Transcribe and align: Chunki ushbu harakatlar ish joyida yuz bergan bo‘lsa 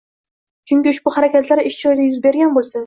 Chunki 0.71 0.93
ushbu 0.95 1.15
harakatlar 1.19 1.65
ish 1.73 1.81
joyida 1.87 2.11
yuz 2.11 2.21
bergan 2.29 2.59
bo‘lsa 2.59 2.79